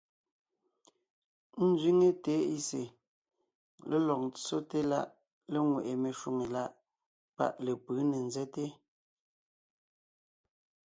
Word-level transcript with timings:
Ńzẅíŋe 1.69 2.09
TIC 2.23 2.67
lélɔg 3.89 4.21
ńtsóte 4.27 4.79
láʼ 4.91 5.07
léŋweʼe 5.51 5.91
meshwóŋè 6.03 6.45
láʼ 6.55 6.69
páʼ 7.37 7.53
lepʉ̌ 7.65 7.95
ne 8.09 8.17
ńzɛ́te. 8.27 8.63